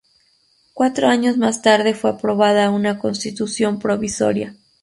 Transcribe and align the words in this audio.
Cuatro 0.73 1.07
años 1.09 1.37
más 1.37 1.61
tarde 1.61 1.93
fue 1.93 2.09
aprobada 2.09 2.71
una 2.71 2.97
constitución 2.97 3.77
provisoria. 3.77 4.55